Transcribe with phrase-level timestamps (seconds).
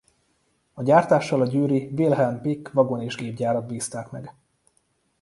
[0.73, 4.35] A gyártással a győri Wilhelm Pieck Vagon- és Gépgyárat bízták meg.